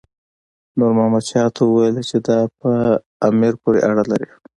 [0.77, 2.71] نور محمد شاه ته وویل چې دا په
[3.29, 4.29] امیر پورې اړه لري.